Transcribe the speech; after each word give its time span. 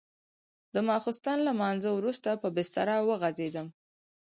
د 0.73 0.75
ماخستن 0.87 1.37
له 1.41 1.43
لمانځه 1.47 1.89
وروسته 1.93 2.29
په 2.41 2.47
بستره 2.55 2.95
وغځېدم. 3.07 3.67